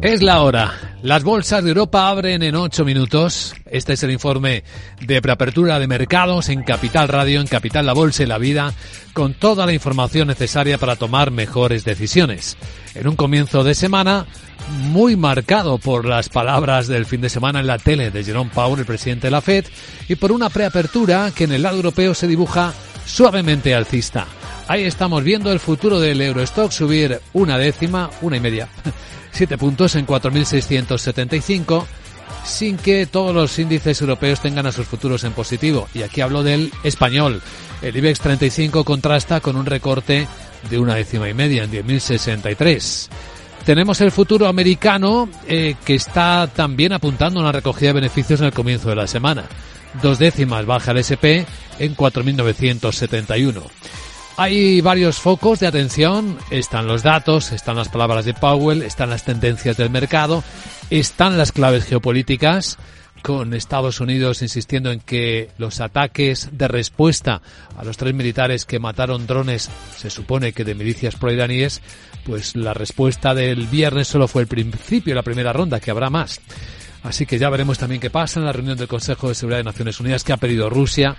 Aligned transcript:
Es 0.00 0.22
la 0.22 0.42
hora. 0.42 0.96
Las 1.02 1.24
bolsas 1.24 1.64
de 1.64 1.70
Europa 1.70 2.08
abren 2.08 2.44
en 2.44 2.54
ocho 2.54 2.84
minutos. 2.84 3.52
Este 3.66 3.94
es 3.94 4.02
el 4.04 4.12
informe 4.12 4.62
de 5.00 5.20
preapertura 5.20 5.80
de 5.80 5.88
mercados 5.88 6.50
en 6.50 6.62
Capital 6.62 7.08
Radio, 7.08 7.40
en 7.40 7.48
Capital 7.48 7.84
La 7.84 7.94
Bolsa 7.94 8.22
y 8.22 8.26
la 8.26 8.38
Vida, 8.38 8.72
con 9.12 9.34
toda 9.34 9.66
la 9.66 9.72
información 9.72 10.28
necesaria 10.28 10.78
para 10.78 10.94
tomar 10.94 11.32
mejores 11.32 11.84
decisiones. 11.84 12.56
En 12.94 13.08
un 13.08 13.16
comienzo 13.16 13.64
de 13.64 13.74
semana 13.74 14.26
muy 14.82 15.16
marcado 15.16 15.78
por 15.78 16.04
las 16.04 16.28
palabras 16.28 16.86
del 16.86 17.04
fin 17.04 17.20
de 17.20 17.28
semana 17.28 17.58
en 17.58 17.66
la 17.66 17.78
tele 17.78 18.12
de 18.12 18.22
Jerome 18.22 18.52
Powell, 18.54 18.78
el 18.78 18.86
presidente 18.86 19.26
de 19.26 19.32
la 19.32 19.40
Fed, 19.40 19.64
y 20.08 20.14
por 20.14 20.30
una 20.30 20.48
preapertura 20.48 21.32
que 21.34 21.44
en 21.44 21.52
el 21.52 21.62
lado 21.62 21.76
europeo 21.76 22.14
se 22.14 22.28
dibuja 22.28 22.72
suavemente 23.04 23.74
alcista. 23.74 24.28
Ahí 24.68 24.84
estamos 24.84 25.24
viendo 25.24 25.50
el 25.50 25.58
futuro 25.58 25.98
del 25.98 26.20
Eurostock 26.20 26.70
subir 26.70 27.18
una 27.32 27.58
décima, 27.58 28.10
una 28.20 28.36
y 28.36 28.40
media 28.40 28.68
7 29.38 29.56
puntos 29.56 29.94
en 29.94 30.04
4.675 30.04 31.86
sin 32.44 32.76
que 32.76 33.06
todos 33.06 33.32
los 33.32 33.56
índices 33.60 34.00
europeos 34.00 34.40
tengan 34.40 34.66
a 34.66 34.72
sus 34.72 34.84
futuros 34.84 35.22
en 35.22 35.32
positivo. 35.32 35.88
Y 35.94 36.02
aquí 36.02 36.22
hablo 36.22 36.42
del 36.42 36.72
español. 36.82 37.40
El 37.80 37.96
IBEX 37.96 38.18
35 38.18 38.82
contrasta 38.82 39.40
con 39.40 39.54
un 39.54 39.64
recorte 39.64 40.26
de 40.68 40.78
una 40.78 40.96
décima 40.96 41.28
y 41.28 41.34
media 41.34 41.62
en 41.62 41.70
10.063. 41.70 43.08
Tenemos 43.64 44.00
el 44.00 44.10
futuro 44.10 44.48
americano 44.48 45.28
eh, 45.46 45.76
que 45.84 45.94
está 45.94 46.48
también 46.52 46.92
apuntando 46.92 47.38
a 47.38 47.44
una 47.44 47.52
recogida 47.52 47.90
de 47.90 48.00
beneficios 48.00 48.40
en 48.40 48.46
el 48.46 48.52
comienzo 48.52 48.88
de 48.88 48.96
la 48.96 49.06
semana. 49.06 49.44
Dos 50.02 50.18
décimas 50.18 50.66
baja 50.66 50.90
el 50.90 50.98
SP 50.98 51.46
en 51.78 51.94
4.971. 51.94 53.62
Hay 54.40 54.80
varios 54.82 55.18
focos 55.18 55.58
de 55.58 55.66
atención, 55.66 56.38
están 56.52 56.86
los 56.86 57.02
datos, 57.02 57.50
están 57.50 57.74
las 57.74 57.88
palabras 57.88 58.24
de 58.24 58.34
Powell, 58.34 58.82
están 58.82 59.10
las 59.10 59.24
tendencias 59.24 59.76
del 59.76 59.90
mercado, 59.90 60.44
están 60.90 61.36
las 61.36 61.50
claves 61.50 61.84
geopolíticas, 61.84 62.78
con 63.20 63.52
Estados 63.52 63.98
Unidos 63.98 64.40
insistiendo 64.42 64.92
en 64.92 65.00
que 65.00 65.50
los 65.58 65.80
ataques 65.80 66.50
de 66.52 66.68
respuesta 66.68 67.42
a 67.76 67.82
los 67.82 67.96
tres 67.96 68.14
militares 68.14 68.64
que 68.64 68.78
mataron 68.78 69.26
drones, 69.26 69.70
se 69.96 70.08
supone 70.08 70.52
que 70.52 70.62
de 70.62 70.76
milicias 70.76 71.16
proiraníes, 71.16 71.82
pues 72.24 72.54
la 72.54 72.74
respuesta 72.74 73.34
del 73.34 73.66
viernes 73.66 74.06
solo 74.06 74.28
fue 74.28 74.42
el 74.42 74.48
principio, 74.48 75.16
la 75.16 75.24
primera 75.24 75.52
ronda, 75.52 75.80
que 75.80 75.90
habrá 75.90 76.10
más. 76.10 76.40
Así 77.02 77.26
que 77.26 77.38
ya 77.38 77.48
veremos 77.50 77.78
también 77.78 78.00
qué 78.00 78.10
pasa 78.10 78.40
en 78.40 78.46
la 78.46 78.52
reunión 78.52 78.76
del 78.76 78.88
Consejo 78.88 79.28
de 79.28 79.34
Seguridad 79.34 79.58
de 79.58 79.64
Naciones 79.64 80.00
Unidas 80.00 80.24
que 80.24 80.32
ha 80.32 80.36
pedido 80.36 80.68
Rusia 80.68 81.16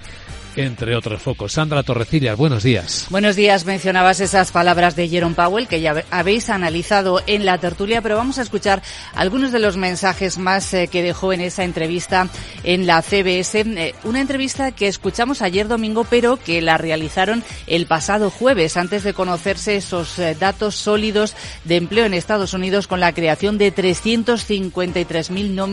entre 0.56 0.96
otros 0.96 1.22
focos. 1.22 1.54
Sandra 1.54 1.84
Torrecillas, 1.84 2.38
buenos 2.38 2.64
días. 2.64 3.08
Buenos 3.10 3.36
días. 3.36 3.66
Mencionabas 3.66 4.20
esas 4.20 4.52
palabras 4.52 4.96
de 4.96 5.08
Jerome 5.08 5.36
Powell 5.36 5.68
que 5.68 5.82
ya 5.82 6.04
habéis 6.12 6.50
analizado 6.50 7.22
en 7.28 7.46
la 7.46 7.58
tertulia, 7.58 8.02
pero 8.02 8.18
vamos 8.18 8.40
a 8.40 8.42
escuchar 8.42 8.82
algunos 9.14 9.52
de 9.52 9.60
los 9.60 9.78
mensajes 9.78 10.38
más 10.38 10.74
eh, 10.74 10.88
que 10.88 11.04
dejó 11.04 11.34
en 11.34 11.42
esa 11.42 11.64
entrevista 11.64 12.28
en 12.64 12.88
la 12.88 13.02
CBS. 13.02 13.62
Eh, 13.62 13.96
una 14.04 14.22
entrevista 14.22 14.72
que 14.72 14.88
escuchamos 14.88 15.42
ayer 15.42 15.68
domingo, 15.68 16.06
pero 16.10 16.38
que 16.38 16.62
la 16.62 16.78
realizaron 16.78 17.44
el 17.68 17.86
pasado 17.86 18.30
jueves, 18.30 18.78
antes 18.78 19.04
de 19.04 19.14
conocerse 19.14 19.78
esos 19.78 20.18
eh, 20.20 20.36
datos 20.38 20.76
sólidos 20.76 21.36
de 21.64 21.78
empleo 21.78 22.06
en 22.06 22.14
Estados 22.14 22.54
Unidos 22.54 22.88
con 22.88 23.00
la 23.00 23.14
creación 23.14 23.58
de 23.58 23.74
353.000 23.74 25.52
nóminas 25.52 25.69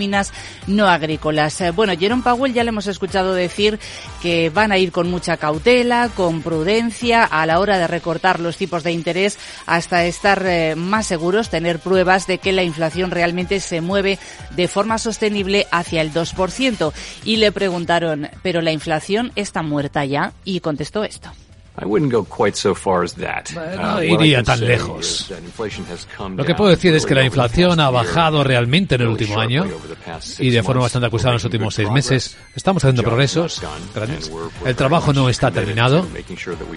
no 0.67 0.89
agrícolas. 0.89 1.63
bueno, 1.75 1.95
Jerome 1.99 2.23
Powell 2.23 2.53
ya 2.53 2.65
le 2.65 2.71
hemos 2.71 2.87
escuchado 2.87 3.35
decir 3.35 3.79
que 4.23 4.51
van 4.51 4.73
a 4.73 4.79
ir 4.79 4.93
con 4.93 5.11
mucha 5.11 5.37
cautela, 5.37 6.11
con 6.15 6.43
prudencia 6.43 7.25
a 7.25 7.47
la 7.47 7.61
hora 7.61 7.79
de 7.79 7.87
recortar 7.87 8.41
los 8.41 8.57
tipos 8.57 8.83
de 8.83 8.93
interés 8.93 9.39
hasta 9.67 10.05
estar 10.05 10.43
eh, 10.47 10.75
más 10.77 11.07
seguros, 11.07 11.49
tener 11.49 11.79
pruebas 11.79 12.27
de 12.27 12.39
que 12.39 12.53
la 12.53 12.63
inflación 12.63 13.11
realmente 13.11 13.61
se 13.61 13.81
mueve 13.81 14.19
de 14.51 14.69
forma 14.69 14.99
sostenible 14.99 15.67
hacia 15.71 16.03
el 16.03 16.13
2%. 16.13 16.93
Y 17.25 17.37
le 17.37 17.53
preguntaron, 17.53 18.29
¿pero 18.43 18.61
la 18.61 18.73
inflación 18.73 19.33
está 19.37 19.63
muerta 19.63 20.05
ya? 20.05 20.33
Y 20.45 20.61
contestó 20.61 21.05
esto. 21.05 21.31
No 23.75 24.03
iría 24.03 24.43
tan 24.43 24.61
lejos. 24.61 25.31
Lo 26.37 26.45
que 26.45 26.55
puedo 26.55 26.71
decir 26.71 26.95
es 26.95 27.05
que 27.05 27.15
la 27.15 27.25
inflación 27.25 27.81
ha 27.81 27.91
bajado 27.91 28.43
realmente 28.43 28.95
en 28.95 29.03
el 29.03 29.09
último 29.09 29.39
año 29.39 29.67
y 30.39 30.51
de 30.51 30.63
forma 30.63 30.83
bastante 30.83 31.07
acusada 31.07 31.31
en 31.31 31.35
los 31.35 31.45
últimos 31.45 31.75
seis 31.75 31.91
meses. 31.91 32.37
Estamos 32.55 32.83
haciendo 32.83 33.03
progresos 33.03 33.63
El 34.65 34.75
trabajo 34.75 35.13
no 35.13 35.29
está 35.29 35.51
terminado. 35.51 36.07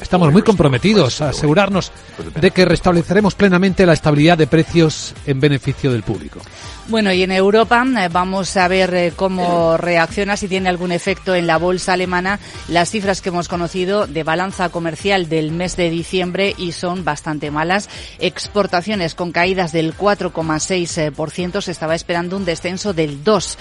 Estamos 0.01 0.31
muy 0.33 0.41
comprometidos 0.41 1.21
a 1.21 1.29
asegurarnos 1.29 1.91
de 2.39 2.51
que 2.51 2.65
restableceremos 2.65 3.35
plenamente 3.35 3.85
la 3.85 3.93
estabilidad 3.93 4.37
de 4.37 4.47
precios 4.47 5.13
en 5.25 5.39
beneficio 5.39 5.91
del 5.91 6.03
público. 6.03 6.39
Bueno, 6.87 7.13
y 7.13 7.21
en 7.21 7.31
Europa 7.31 7.85
eh, 7.99 8.09
vamos 8.11 8.57
a 8.57 8.67
ver 8.67 8.93
eh, 8.95 9.13
cómo 9.15 9.77
reacciona, 9.77 10.35
si 10.35 10.47
tiene 10.47 10.69
algún 10.69 10.91
efecto 10.91 11.35
en 11.35 11.45
la 11.45 11.57
bolsa 11.57 11.93
alemana, 11.93 12.39
las 12.67 12.89
cifras 12.89 13.21
que 13.21 13.29
hemos 13.29 13.47
conocido 13.47 14.07
de 14.07 14.23
balanza 14.23 14.69
comercial 14.69 14.88
del 14.97 15.51
mes 15.51 15.77
de 15.77 15.89
diciembre 15.89 16.55
y 16.57 16.71
son 16.71 17.03
bastante 17.03 17.51
malas. 17.51 17.89
Exportaciones 18.19 19.13
con 19.13 19.31
caídas 19.31 19.71
del 19.71 19.95
4,6%, 19.95 21.61
se 21.61 21.71
estaba 21.71 21.95
esperando 21.95 22.37
un 22.37 22.45
descenso 22.45 22.93
del 22.93 23.23
2% 23.23 23.57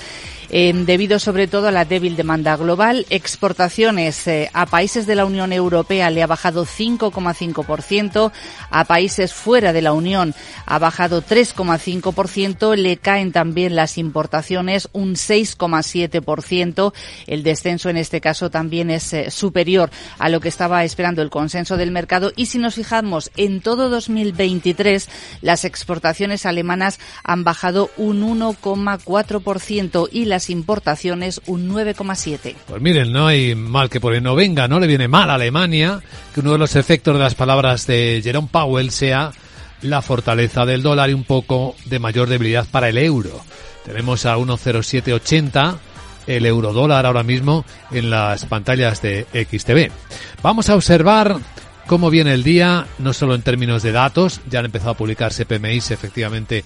eh, 0.50 0.72
debido 0.72 1.18
sobre 1.18 1.46
todo 1.46 1.68
a 1.68 1.72
la 1.72 1.84
débil 1.84 2.16
demanda 2.16 2.56
global. 2.56 3.06
Exportaciones 3.10 4.26
eh, 4.26 4.50
a 4.54 4.66
países 4.66 5.06
de 5.06 5.14
la 5.14 5.26
Unión 5.26 5.52
Europea 5.52 6.10
le 6.10 6.22
ha 6.22 6.26
bajado 6.26 6.64
5,5%, 6.64 8.32
a 8.70 8.84
países 8.84 9.34
fuera 9.34 9.72
de 9.72 9.82
la 9.82 9.92
Unión 9.92 10.34
ha 10.64 10.78
bajado 10.78 11.22
3,5%, 11.22 12.76
le 12.76 12.96
caen 12.96 13.32
también 13.32 13.76
las 13.76 13.98
importaciones 13.98 14.88
un 14.92 15.14
6,7%. 15.14 16.92
El 17.26 17.42
descenso 17.42 17.90
en 17.90 17.98
este 17.98 18.20
caso 18.20 18.50
también 18.50 18.90
es 18.90 19.12
eh, 19.12 19.30
superior 19.30 19.90
a 20.18 20.28
lo 20.28 20.40
que 20.40 20.48
estaba 20.48 20.84
esperando 20.84 21.17
el 21.22 21.30
consenso 21.30 21.76
del 21.76 21.90
mercado 21.90 22.32
y 22.36 22.46
si 22.46 22.58
nos 22.58 22.74
fijamos 22.74 23.30
en 23.36 23.60
todo 23.60 23.88
2023 23.88 25.08
las 25.42 25.64
exportaciones 25.64 26.46
alemanas 26.46 26.98
han 27.24 27.44
bajado 27.44 27.90
un 27.96 28.22
1,4% 28.22 30.08
y 30.12 30.24
las 30.24 30.50
importaciones 30.50 31.40
un 31.46 31.68
9,7. 31.68 32.54
Pues 32.66 32.82
miren, 32.82 33.12
no 33.12 33.26
hay 33.26 33.54
mal 33.54 33.90
que 33.90 34.00
por 34.00 34.14
el 34.14 34.22
no 34.22 34.34
venga, 34.34 34.68
no 34.68 34.80
le 34.80 34.86
viene 34.86 35.08
mal 35.08 35.30
a 35.30 35.34
Alemania 35.34 36.00
que 36.34 36.40
uno 36.40 36.52
de 36.52 36.58
los 36.58 36.76
efectos 36.76 37.14
de 37.14 37.20
las 37.20 37.34
palabras 37.34 37.86
de 37.86 38.20
Jerome 38.22 38.48
Powell 38.50 38.90
sea 38.90 39.32
la 39.82 40.02
fortaleza 40.02 40.66
del 40.66 40.82
dólar 40.82 41.10
y 41.10 41.14
un 41.14 41.24
poco 41.24 41.76
de 41.84 41.98
mayor 41.98 42.28
debilidad 42.28 42.66
para 42.70 42.88
el 42.88 42.98
euro. 42.98 43.40
Tenemos 43.84 44.26
a 44.26 44.36
1,0780 44.36 45.78
el 46.28 46.46
euro 46.46 46.72
dólar 46.72 47.06
ahora 47.06 47.24
mismo 47.24 47.64
en 47.90 48.10
las 48.10 48.44
pantallas 48.44 49.02
de 49.02 49.26
XTV. 49.32 49.90
Vamos 50.42 50.68
a 50.68 50.76
observar 50.76 51.36
cómo 51.86 52.10
viene 52.10 52.34
el 52.34 52.44
día, 52.44 52.86
no 52.98 53.12
solo 53.12 53.34
en 53.34 53.42
términos 53.42 53.82
de 53.82 53.92
datos, 53.92 54.40
ya 54.48 54.60
han 54.60 54.66
empezado 54.66 54.92
a 54.92 54.96
publicarse 54.96 55.46
PMIs 55.46 55.90
efectivamente 55.90 56.64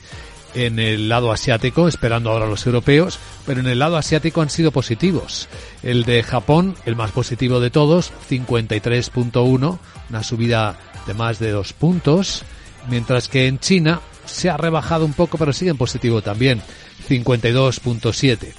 en 0.54 0.78
el 0.78 1.08
lado 1.08 1.32
asiático, 1.32 1.88
esperando 1.88 2.30
ahora 2.30 2.46
los 2.46 2.66
europeos, 2.66 3.18
pero 3.46 3.60
en 3.60 3.68
el 3.68 3.78
lado 3.78 3.96
asiático 3.96 4.42
han 4.42 4.50
sido 4.50 4.70
positivos. 4.70 5.48
El 5.82 6.04
de 6.04 6.22
Japón, 6.22 6.74
el 6.84 6.96
más 6.96 7.12
positivo 7.12 7.60
de 7.60 7.70
todos, 7.70 8.12
53.1, 8.28 9.78
una 10.10 10.22
subida 10.22 10.76
de 11.06 11.14
más 11.14 11.38
de 11.38 11.52
dos 11.52 11.72
puntos, 11.72 12.42
mientras 12.90 13.28
que 13.28 13.46
en 13.46 13.60
China 13.60 14.00
se 14.26 14.50
ha 14.50 14.56
rebajado 14.56 15.04
un 15.04 15.14
poco, 15.14 15.38
pero 15.38 15.52
sigue 15.52 15.70
en 15.70 15.78
positivo 15.78 16.20
también, 16.20 16.60
52.7. 17.08 18.54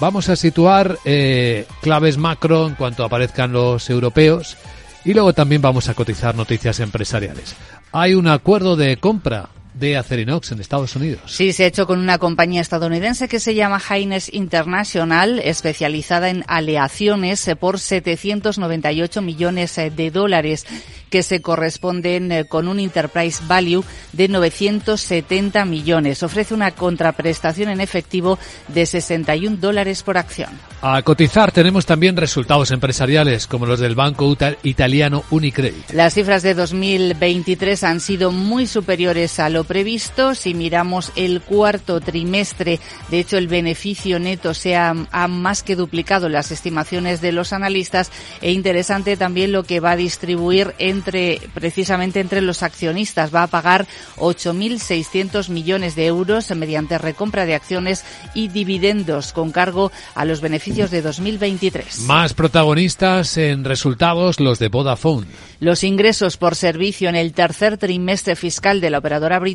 Vamos 0.00 0.28
a 0.28 0.36
situar 0.36 0.98
eh, 1.04 1.66
claves 1.80 2.18
macro 2.18 2.66
en 2.66 2.74
cuanto 2.74 3.04
aparezcan 3.04 3.52
los 3.52 3.88
europeos 3.90 4.56
y 5.04 5.14
luego 5.14 5.32
también 5.32 5.62
vamos 5.62 5.88
a 5.88 5.94
cotizar 5.94 6.34
noticias 6.34 6.80
empresariales. 6.80 7.54
Hay 7.92 8.14
un 8.14 8.26
acuerdo 8.26 8.76
de 8.76 8.96
compra 8.96 9.50
de 9.74 9.96
Acerinox 9.96 10.52
en 10.52 10.60
Estados 10.60 10.96
Unidos. 10.96 11.20
Sí, 11.26 11.52
se 11.52 11.64
ha 11.64 11.66
hecho 11.66 11.86
con 11.86 11.98
una 11.98 12.18
compañía 12.18 12.60
estadounidense 12.60 13.28
que 13.28 13.40
se 13.40 13.54
llama 13.54 13.82
Haines 13.88 14.32
International, 14.32 15.40
especializada 15.40 16.30
en 16.30 16.44
aleaciones 16.46 17.46
eh, 17.48 17.56
por 17.56 17.78
798 17.80 19.20
millones 19.20 19.76
eh, 19.78 19.90
de 19.90 20.10
dólares 20.10 20.66
que 21.10 21.22
se 21.22 21.40
corresponden 21.42 22.32
eh, 22.32 22.44
con 22.44 22.68
un 22.68 22.80
enterprise 22.80 23.42
value 23.46 23.84
de 24.12 24.28
970 24.28 25.64
millones. 25.64 26.22
Ofrece 26.22 26.54
una 26.54 26.70
contraprestación 26.72 27.68
en 27.68 27.80
efectivo 27.80 28.38
de 28.68 28.86
61 28.86 29.56
dólares 29.58 30.02
por 30.02 30.18
acción. 30.18 30.50
A 30.82 31.02
cotizar 31.02 31.50
tenemos 31.50 31.86
también 31.86 32.16
resultados 32.16 32.70
empresariales 32.70 33.46
como 33.46 33.66
los 33.66 33.80
del 33.80 33.94
banco 33.94 34.36
italiano 34.62 35.24
Unicredit. 35.30 35.90
Las 35.92 36.14
cifras 36.14 36.42
de 36.42 36.54
2023 36.54 37.84
han 37.84 38.00
sido 38.00 38.32
muy 38.32 38.66
superiores 38.66 39.38
a 39.40 39.48
lo 39.48 39.63
previsto. 39.64 40.34
Si 40.34 40.54
miramos 40.54 41.12
el 41.16 41.40
cuarto 41.40 42.00
trimestre, 42.00 42.80
de 43.10 43.20
hecho 43.20 43.38
el 43.38 43.48
beneficio 43.48 44.18
neto 44.18 44.54
se 44.54 44.76
ha, 44.76 44.94
ha 45.10 45.28
más 45.28 45.62
que 45.62 45.76
duplicado 45.76 46.28
las 46.28 46.50
estimaciones 46.50 47.20
de 47.20 47.32
los 47.32 47.52
analistas 47.52 48.10
e 48.40 48.52
interesante 48.52 49.16
también 49.16 49.52
lo 49.52 49.64
que 49.64 49.80
va 49.80 49.92
a 49.92 49.96
distribuir 49.96 50.74
entre 50.78 51.04
entre 51.04 51.40
precisamente 51.52 52.20
entre 52.20 52.40
los 52.40 52.62
accionistas. 52.62 53.34
Va 53.34 53.44
a 53.44 53.46
pagar 53.46 53.86
8.600 54.16 55.48
millones 55.48 55.94
de 55.94 56.06
euros 56.06 56.50
mediante 56.54 56.98
recompra 56.98 57.46
de 57.46 57.54
acciones 57.54 58.04
y 58.34 58.48
dividendos 58.48 59.32
con 59.32 59.52
cargo 59.52 59.92
a 60.14 60.24
los 60.24 60.40
beneficios 60.40 60.90
de 60.90 61.02
2023. 61.02 62.00
Más 62.00 62.34
protagonistas 62.34 63.36
en 63.36 63.64
resultados 63.64 64.40
los 64.40 64.58
de 64.58 64.68
Vodafone. 64.68 65.26
Los 65.60 65.84
ingresos 65.84 66.36
por 66.36 66.56
servicio 66.56 67.08
en 67.08 67.16
el 67.16 67.32
tercer 67.32 67.78
trimestre 67.78 68.36
fiscal 68.36 68.80
de 68.80 68.90
la 68.90 68.98
operadora 68.98 69.38
británica 69.38 69.53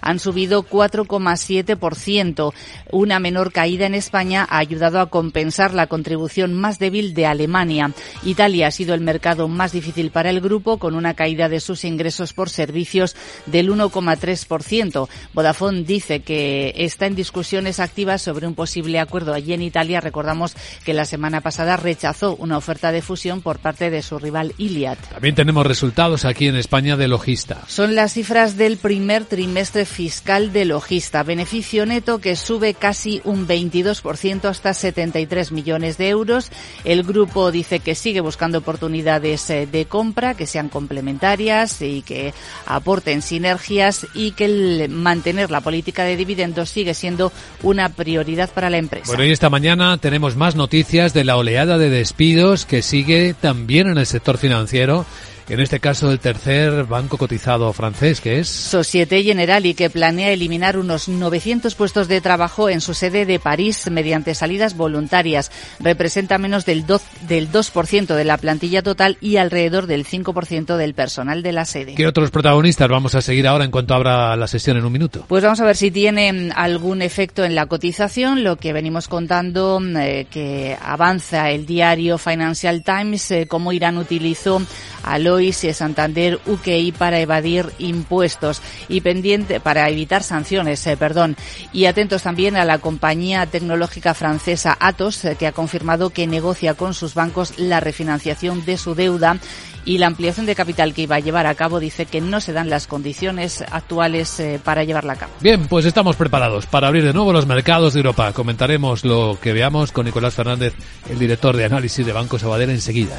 han 0.00 0.18
subido 0.18 0.62
4,7%. 0.64 2.52
Una 2.90 3.18
menor 3.18 3.52
caída 3.52 3.86
en 3.86 3.94
España 3.94 4.46
ha 4.48 4.58
ayudado 4.58 5.00
a 5.00 5.10
compensar 5.10 5.74
la 5.74 5.86
contribución 5.86 6.54
más 6.54 6.78
débil 6.78 7.14
de 7.14 7.26
Alemania. 7.26 7.92
Italia 8.24 8.68
ha 8.68 8.70
sido 8.70 8.94
el 8.94 9.00
mercado 9.00 9.48
más 9.48 9.72
difícil 9.72 10.10
para 10.10 10.30
el 10.30 10.40
grupo, 10.40 10.78
con 10.78 10.94
una 10.94 11.14
caída 11.14 11.48
de 11.48 11.60
sus 11.60 11.84
ingresos 11.84 12.32
por 12.32 12.50
servicios 12.50 13.16
del 13.46 13.70
1,3%. 13.70 15.08
Vodafone 15.34 15.82
dice 15.82 16.20
que 16.20 16.74
está 16.76 17.06
en 17.06 17.14
discusiones 17.14 17.80
activas 17.80 18.22
sobre 18.22 18.46
un 18.46 18.54
posible 18.54 18.98
acuerdo. 18.98 19.34
Allí 19.34 19.52
en 19.52 19.62
Italia 19.62 20.00
recordamos 20.00 20.54
que 20.84 20.94
la 20.94 21.04
semana 21.04 21.40
pasada 21.40 21.76
rechazó 21.76 22.36
una 22.36 22.56
oferta 22.56 22.92
de 22.92 23.02
fusión 23.02 23.42
por 23.42 23.58
parte 23.58 23.90
de 23.90 24.02
su 24.02 24.18
rival 24.18 24.54
Iliad. 24.58 24.98
También 25.12 25.34
tenemos 25.34 25.66
resultados 25.66 26.24
aquí 26.24 26.46
en 26.46 26.56
España 26.56 26.96
de 26.96 27.08
Logista. 27.08 27.62
Son 27.66 27.94
las 27.94 28.12
cifras 28.12 28.56
del 28.56 28.76
primer 28.76 29.17
trimestre 29.24 29.84
fiscal 29.84 30.52
de 30.52 30.64
Logista. 30.64 31.22
Beneficio 31.22 31.86
neto 31.86 32.18
que 32.18 32.36
sube 32.36 32.74
casi 32.74 33.20
un 33.24 33.46
22% 33.46 34.44
hasta 34.44 34.74
73 34.74 35.52
millones 35.52 35.98
de 35.98 36.08
euros. 36.08 36.50
El 36.84 37.02
grupo 37.02 37.50
dice 37.50 37.80
que 37.80 37.94
sigue 37.94 38.20
buscando 38.20 38.58
oportunidades 38.58 39.48
eh, 39.50 39.66
de 39.70 39.86
compra 39.86 40.34
que 40.34 40.46
sean 40.46 40.68
complementarias 40.68 41.80
y 41.82 42.02
que 42.02 42.34
aporten 42.66 43.22
sinergias 43.22 44.06
y 44.14 44.32
que 44.32 44.44
el 44.44 44.88
mantener 44.88 45.50
la 45.50 45.60
política 45.60 46.04
de 46.04 46.16
dividendos 46.16 46.70
sigue 46.70 46.94
siendo 46.94 47.32
una 47.62 47.88
prioridad 47.88 48.50
para 48.50 48.70
la 48.70 48.78
empresa. 48.78 49.06
Bueno, 49.06 49.24
y 49.24 49.30
esta 49.30 49.50
mañana 49.50 49.98
tenemos 49.98 50.36
más 50.36 50.56
noticias 50.56 51.12
de 51.14 51.24
la 51.24 51.36
oleada 51.36 51.78
de 51.78 51.90
despidos 51.90 52.66
que 52.66 52.82
sigue 52.82 53.34
también 53.34 53.88
en 53.88 53.98
el 53.98 54.06
sector 54.06 54.38
financiero 54.38 55.06
en 55.48 55.60
este 55.60 55.80
caso 55.80 56.12
el 56.12 56.20
tercer 56.20 56.84
banco 56.84 57.16
cotizado 57.16 57.72
francés, 57.72 58.20
que 58.20 58.38
es 58.38 58.48
Societe 58.48 59.22
Generale, 59.22 59.74
que 59.74 59.88
planea 59.88 60.30
eliminar 60.30 60.76
unos 60.76 61.08
900 61.08 61.74
puestos 61.74 62.06
de 62.06 62.20
trabajo 62.20 62.68
en 62.68 62.82
su 62.82 62.92
sede 62.92 63.24
de 63.24 63.38
París 63.38 63.90
mediante 63.90 64.34
salidas 64.34 64.76
voluntarias. 64.76 65.50
Representa 65.80 66.36
menos 66.36 66.66
del 66.66 66.86
2%, 66.86 67.00
del 67.26 67.50
2 67.50 67.72
de 68.08 68.24
la 68.24 68.36
plantilla 68.36 68.82
total 68.82 69.16
y 69.22 69.36
alrededor 69.36 69.86
del 69.86 70.04
5% 70.04 70.76
del 70.76 70.92
personal 70.92 71.42
de 71.42 71.52
la 71.52 71.64
sede. 71.64 71.94
¿Qué 71.94 72.06
otros 72.06 72.30
protagonistas 72.30 72.88
vamos 72.88 73.14
a 73.14 73.22
seguir 73.22 73.46
ahora 73.46 73.64
en 73.64 73.70
cuanto 73.70 73.94
abra 73.94 74.36
la 74.36 74.48
sesión 74.48 74.76
en 74.76 74.84
un 74.84 74.92
minuto? 74.92 75.24
Pues 75.28 75.42
vamos 75.42 75.60
a 75.60 75.64
ver 75.64 75.76
si 75.76 75.90
tiene 75.90 76.50
algún 76.54 77.00
efecto 77.00 77.44
en 77.44 77.54
la 77.54 77.66
cotización, 77.66 78.44
lo 78.44 78.56
que 78.56 78.74
venimos 78.74 79.08
contando 79.08 79.80
eh, 79.96 80.26
que 80.30 80.76
avanza 80.82 81.50
el 81.50 81.64
diario 81.64 82.18
Financial 82.18 82.82
Times, 82.84 83.30
eh, 83.30 83.46
cómo 83.48 83.72
Irán 83.72 83.96
utilizó 83.96 84.60
a 85.02 85.18
Lois 85.18 85.37
y 85.40 85.52
Santander 85.52 86.40
UKI 86.46 86.92
para 86.92 87.20
evadir 87.20 87.66
impuestos 87.78 88.62
y 88.88 89.00
pendiente 89.00 89.60
para 89.60 89.88
evitar 89.88 90.22
sanciones, 90.22 90.86
eh, 90.86 90.96
perdón. 90.96 91.36
Y 91.72 91.86
atentos 91.86 92.22
también 92.22 92.56
a 92.56 92.64
la 92.64 92.78
compañía 92.78 93.46
tecnológica 93.46 94.14
francesa 94.14 94.76
Atos, 94.80 95.24
eh, 95.24 95.36
que 95.38 95.46
ha 95.46 95.52
confirmado 95.52 96.10
que 96.10 96.26
negocia 96.26 96.74
con 96.74 96.94
sus 96.94 97.14
bancos 97.14 97.58
la 97.58 97.80
refinanciación 97.80 98.64
de 98.64 98.76
su 98.76 98.94
deuda 98.94 99.38
y 99.84 99.98
la 99.98 100.06
ampliación 100.06 100.44
de 100.44 100.54
capital 100.54 100.92
que 100.92 101.02
iba 101.02 101.16
a 101.16 101.20
llevar 101.20 101.46
a 101.46 101.54
cabo 101.54 101.80
dice 101.80 102.04
que 102.04 102.20
no 102.20 102.40
se 102.40 102.52
dan 102.52 102.68
las 102.68 102.86
condiciones 102.86 103.62
actuales 103.62 104.38
eh, 104.38 104.60
para 104.62 104.84
llevarla 104.84 105.14
a 105.14 105.16
cabo. 105.16 105.32
Bien, 105.40 105.66
pues 105.66 105.86
estamos 105.86 106.16
preparados 106.16 106.66
para 106.66 106.88
abrir 106.88 107.04
de 107.04 107.14
nuevo 107.14 107.32
los 107.32 107.46
mercados 107.46 107.94
de 107.94 108.00
Europa. 108.00 108.32
Comentaremos 108.32 109.04
lo 109.04 109.38
que 109.40 109.54
veamos 109.54 109.92
con 109.92 110.04
Nicolás 110.04 110.34
Fernández, 110.34 110.74
el 111.08 111.18
director 111.18 111.56
de 111.56 111.64
análisis 111.64 112.04
de 112.04 112.12
Banco 112.12 112.38
Sabadell, 112.38 112.70
enseguida. 112.70 113.18